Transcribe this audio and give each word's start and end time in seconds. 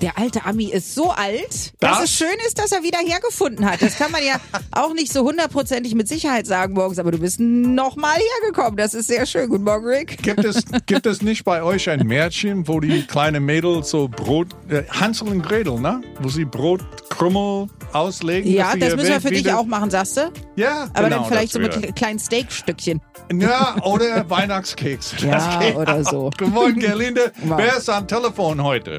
Der 0.00 0.16
alte 0.16 0.44
Ami 0.44 0.66
ist 0.66 0.94
so 0.94 1.10
alt, 1.10 1.72
dass 1.80 1.98
Das- 1.98 2.04
es 2.04 2.12
schön 2.12 2.28
ist, 2.46 2.56
dass 2.58 2.70
er 2.70 2.84
wieder 2.84 2.98
hergefunden 3.04 3.68
hat. 3.68 3.82
Das 3.82 3.96
kann 3.96 4.12
man 4.12 4.22
ja 4.24 4.36
auch 4.70 4.94
nicht 4.94 5.12
so 5.12 5.22
hundertprozentig 5.24 5.96
mit 5.96 6.06
Sicherheit 6.06 6.46
sagen 6.46 6.74
morgens, 6.74 7.00
aber 7.00 7.10
du 7.10 7.18
bist 7.18 7.40
nochmal 7.40 8.16
hergekommen. 8.40 8.76
Das 8.76 8.94
ist 8.94 9.08
sehr 9.08 9.26
schön. 9.26 9.48
Guten 9.48 9.64
Morgen, 9.64 9.84
Rick. 9.86 10.22
Gibt 10.22 10.44
es, 10.44 10.62
gibt 10.86 11.06
es 11.06 11.20
nicht 11.20 11.44
bei 11.44 11.64
euch 11.64 11.90
ein 11.90 12.06
Märchen, 12.06 12.68
wo 12.68 12.78
die 12.78 13.02
kleine 13.08 13.40
Mädel 13.40 13.82
so 13.82 14.06
Brot, 14.08 14.48
äh, 14.68 14.84
Hansel 14.88 15.28
und 15.28 15.42
Gretel, 15.42 15.80
ne? 15.80 16.00
Wo 16.20 16.28
sie 16.28 16.44
Brotkrümmel 16.44 17.66
auslegen? 17.92 18.52
Ja, 18.52 18.76
dass 18.76 18.90
das 18.90 18.96
müssen 18.96 19.08
wir 19.08 19.20
für 19.20 19.30
dich 19.30 19.52
auch 19.52 19.64
machen, 19.66 19.90
sagst 19.90 20.16
du? 20.16 20.30
Ja, 20.54 20.88
Aber 20.94 21.08
genau, 21.08 21.16
dann 21.22 21.24
vielleicht 21.28 21.52
so 21.52 21.58
mit 21.58 21.96
kleinen 21.96 22.20
Steakstückchen. 22.20 23.00
Ja, 23.32 23.76
oder 23.82 24.30
Weihnachtskeks. 24.30 25.14
Ja, 25.22 25.60
oder 25.74 26.04
so. 26.04 26.30
Guten 26.38 26.52
Morgen, 26.52 26.78
Gerlinde. 26.78 27.32
Wer 27.42 27.76
ist 27.78 27.90
am 27.90 28.06
Telefon 28.06 28.62
heute? 28.62 28.98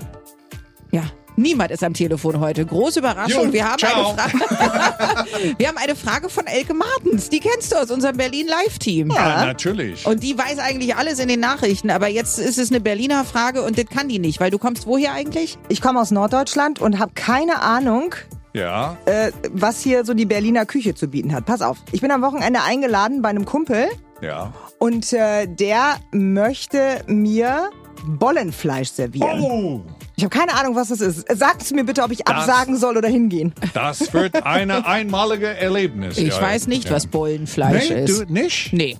Ja. 0.91 1.03
Niemand 1.35 1.71
ist 1.71 1.85
am 1.85 1.93
Telefon 1.93 2.41
heute. 2.41 2.65
Große 2.65 2.99
Überraschung. 2.99 3.45
Gut, 3.45 3.53
wir, 3.53 3.63
haben 3.63 3.77
ciao. 3.77 4.09
eine 4.09 4.17
Frage. 4.17 5.55
wir 5.57 5.67
haben 5.69 5.77
eine 5.77 5.95
Frage 5.95 6.27
von 6.27 6.45
Elke 6.47 6.73
Martens. 6.73 7.29
Die 7.29 7.39
kennst 7.39 7.71
du 7.71 7.77
aus 7.77 7.91
unserem 7.91 8.17
Berlin 8.17 8.45
Live-Team. 8.47 9.09
Ja, 9.11 9.45
natürlich. 9.45 10.05
Und 10.05 10.21
die 10.21 10.37
weiß 10.37 10.59
eigentlich 10.59 10.97
alles 10.97 11.17
in 11.19 11.29
den 11.29 11.39
Nachrichten, 11.39 11.91
aber 11.91 12.09
jetzt 12.09 12.39
ist 12.39 12.57
es 12.57 12.71
eine 12.71 12.81
Berliner 12.81 13.23
Frage 13.23 13.61
und 13.61 13.77
das 13.77 13.85
kann 13.85 14.09
die 14.09 14.19
nicht, 14.19 14.41
weil 14.41 14.51
du 14.51 14.57
kommst 14.57 14.85
woher 14.85 15.13
eigentlich? 15.13 15.57
Ich 15.69 15.79
komme 15.81 16.01
aus 16.01 16.11
Norddeutschland 16.11 16.81
und 16.81 16.99
habe 16.99 17.13
keine 17.15 17.61
Ahnung, 17.61 18.15
ja. 18.53 18.97
äh, 19.05 19.31
was 19.51 19.81
hier 19.81 20.03
so 20.03 20.13
die 20.13 20.25
Berliner 20.25 20.65
Küche 20.65 20.93
zu 20.93 21.07
bieten 21.07 21.33
hat. 21.33 21.45
Pass 21.45 21.61
auf, 21.61 21.77
ich 21.93 22.01
bin 22.01 22.11
am 22.11 22.21
Wochenende 22.21 22.63
eingeladen 22.63 23.21
bei 23.21 23.29
einem 23.29 23.45
Kumpel 23.45 23.85
Ja. 24.21 24.51
und 24.77 25.13
äh, 25.13 25.47
der 25.47 25.95
möchte 26.11 27.01
mir 27.07 27.69
Bollenfleisch 28.05 28.89
servieren. 28.91 29.39
Oh, 29.41 29.81
Ich 30.19 30.25
habe 30.25 30.37
keine 30.37 30.53
Ahnung, 30.59 30.75
was 30.75 30.89
das 30.89 30.99
ist. 30.99 31.25
Sagt 31.37 31.61
es 31.61 31.71
mir 31.71 31.85
bitte, 31.85 32.03
ob 32.03 32.11
ich 32.11 32.27
absagen 32.27 32.75
soll 32.75 32.97
oder 32.97 33.07
hingehen. 33.07 33.53
das 33.73 34.13
wird 34.13 34.45
eine 34.45 34.85
einmalige 34.85 35.47
Erlebnis. 35.47 36.17
Ich 36.17 36.35
ja. 36.35 36.41
weiß 36.41 36.67
nicht, 36.67 36.89
ja. 36.89 36.91
was 36.91 37.07
Bollenfleisch 37.07 37.89
Nee, 37.89 38.03
ist. 38.03 38.19
du 38.19 38.25
nicht? 38.33 38.73
Nee. 38.73 38.97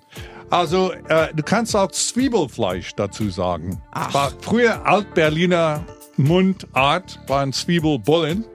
Also, 0.49 0.93
äh, 1.09 1.27
du 1.35 1.43
kannst 1.43 1.75
auch 1.75 1.91
Zwiebelfleisch 1.91 2.95
dazu 2.95 3.29
sagen. 3.31 3.81
Ach. 3.91 4.13
War 4.13 4.31
früher 4.39 4.85
Altberliner 4.87 5.83
Mundart 6.15 7.19
waren 7.27 7.51
Zwiebelbollen. 7.51 8.45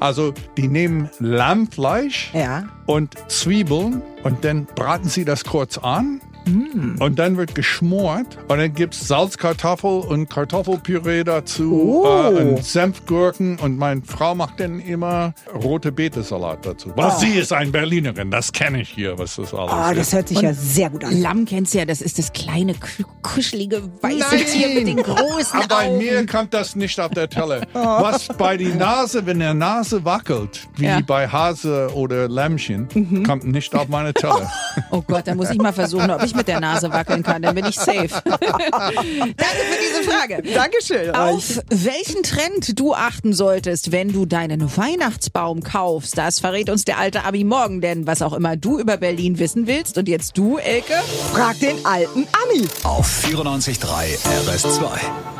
Also, 0.00 0.32
die 0.56 0.66
nehmen 0.66 1.10
Lammfleisch 1.18 2.30
Ja. 2.32 2.64
und 2.86 3.16
Zwiebeln 3.30 4.00
und 4.22 4.46
dann 4.46 4.64
braten 4.64 5.10
sie 5.10 5.26
das 5.26 5.44
kurz 5.44 5.76
an. 5.76 6.22
Mm. 6.46 7.00
Und 7.00 7.18
dann 7.18 7.36
wird 7.36 7.54
geschmort 7.54 8.38
und 8.48 8.58
dann 8.58 8.72
gibt's 8.74 9.08
Salzkartoffel 9.08 9.90
und 10.00 10.28
Kartoffelpüree 10.30 11.24
dazu 11.24 12.02
Oh. 12.04 12.30
äh, 12.32 12.42
und 12.42 12.64
Senfgurken 12.64 13.58
und 13.58 13.78
meine 13.78 14.02
Frau 14.02 14.34
macht 14.34 14.60
dann 14.60 14.80
immer 14.80 15.32
rote 15.62 15.90
Betesalat 15.92 16.66
dazu. 16.66 16.92
Was 16.96 17.20
sie 17.20 17.30
ist 17.38 17.52
ein 17.52 17.72
Berlinerin, 17.72 18.30
das 18.30 18.52
kenne 18.52 18.82
ich 18.82 18.90
hier, 18.90 19.18
was 19.18 19.36
das 19.36 19.54
alles 19.54 19.72
Oh, 19.74 19.90
ist. 19.90 19.98
das 19.98 20.12
hört 20.12 20.28
sich 20.28 20.40
ja 20.42 20.52
sehr 20.52 20.90
gut 20.90 21.04
an. 21.04 21.20
Lamm 21.20 21.44
kennst 21.46 21.74
du 21.74 21.78
ja, 21.78 21.84
das 21.84 22.02
ist 22.02 22.18
das 22.18 22.32
kleine, 22.32 22.74
ku- 22.74 23.04
kuschelige, 23.22 23.82
weiße 24.02 24.18
Nein. 24.30 24.44
Tier 24.46 24.68
mit 24.74 24.86
den 24.86 24.96
großen 25.02 25.58
Aber 25.60 25.68
bei 25.68 25.88
Augen. 25.88 25.98
mir 25.98 26.26
kommt 26.26 26.52
das 26.54 26.76
nicht 26.76 26.98
auf 27.00 27.10
der 27.12 27.28
Teller. 27.28 27.62
Was 27.72 28.28
bei 28.28 28.56
die 28.56 28.72
Nase, 28.74 29.24
wenn 29.26 29.38
der 29.38 29.54
Nase 29.54 30.04
wackelt, 30.04 30.68
wie 30.76 30.84
Ja. 30.86 31.00
bei 31.06 31.28
Hase 31.28 31.88
oder 31.94 32.28
Lämmchen, 32.28 32.88
kommt 33.26 33.44
nicht 33.44 33.74
auf 33.74 33.88
meine 33.88 34.12
Teller. 34.12 34.50
Oh 34.90 35.02
Gott, 35.06 35.26
da 35.26 35.34
muss 35.34 35.50
ich 35.50 35.58
mal 35.58 35.72
versuchen, 35.72 36.10
ob 36.10 36.22
ich 36.22 36.33
mit 36.34 36.48
der 36.48 36.60
Nase 36.60 36.90
wackeln 36.92 37.22
kann, 37.22 37.42
dann 37.42 37.54
bin 37.54 37.64
ich 37.66 37.76
safe. 37.76 38.08
Danke 38.24 39.36
für 39.36 39.78
diese 39.80 40.10
Frage. 40.10 40.42
Dankeschön. 40.42 41.14
Auf 41.14 41.60
welchen 41.68 42.22
Trend 42.22 42.78
du 42.78 42.94
achten 42.94 43.32
solltest, 43.32 43.92
wenn 43.92 44.12
du 44.12 44.26
deinen 44.26 44.76
Weihnachtsbaum 44.76 45.62
kaufst, 45.62 46.18
das 46.18 46.40
verrät 46.40 46.70
uns 46.70 46.84
der 46.84 46.98
alte 46.98 47.24
Abi 47.24 47.44
morgen, 47.44 47.80
denn 47.80 48.06
was 48.06 48.22
auch 48.22 48.32
immer 48.32 48.56
du 48.56 48.78
über 48.78 48.96
Berlin 48.96 49.38
wissen 49.38 49.66
willst 49.66 49.98
und 49.98 50.08
jetzt 50.08 50.36
du, 50.38 50.58
Elke, 50.58 50.94
Frag 51.32 51.58
den 51.60 51.84
alten 51.84 52.26
Ami. 52.44 52.66
Auf 52.82 53.24
94.3 53.24 54.18
RS2. 54.46 55.33